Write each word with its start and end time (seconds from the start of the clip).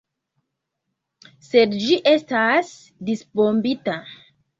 Sed 1.47 1.75
ĝi 1.83 1.97
estas 2.13 2.71
disbombita! 3.11 3.99